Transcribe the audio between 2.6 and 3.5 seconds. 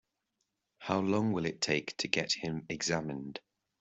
examined?